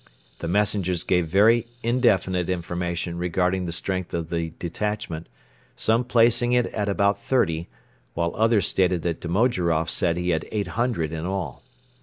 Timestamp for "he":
10.17-10.31